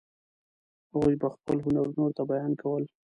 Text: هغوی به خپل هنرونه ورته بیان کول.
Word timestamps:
هغوی 0.93 1.15
به 1.21 1.27
خپل 1.35 1.57
هنرونه 1.65 1.99
ورته 2.01 2.23
بیان 2.29 2.53
کول. 2.61 2.83